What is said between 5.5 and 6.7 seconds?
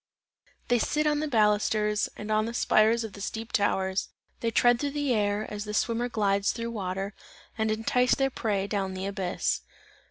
the swimmer glides through